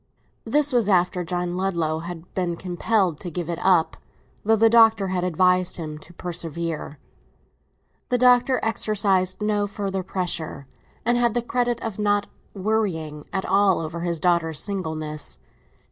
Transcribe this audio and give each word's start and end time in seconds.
This 0.45 0.73
was 0.73 0.89
after 0.89 1.23
John 1.23 1.55
Ludlow 1.55 1.99
had 1.99 2.33
been 2.33 2.55
compelled 2.57 3.19
to 3.19 3.29
give 3.29 3.51
it 3.51 3.59
up, 3.61 3.97
though 4.43 4.55
the 4.55 4.67
Doctor 4.67 5.09
had 5.09 5.23
advised 5.23 5.77
him 5.77 5.99
to 5.99 6.11
persevere. 6.11 6.97
The 8.09 8.17
Doctor 8.17 8.59
exercised 8.63 9.43
no 9.43 9.67
further 9.67 10.01
pressure, 10.01 10.65
and 11.05 11.19
had 11.19 11.35
the 11.35 11.43
credit 11.43 11.79
of 11.83 11.99
not 11.99 12.25
"worrying" 12.55 13.27
at 13.31 13.45
all 13.45 13.79
over 13.79 13.99
his 13.99 14.19
daughter's 14.19 14.59
singleness. 14.59 15.37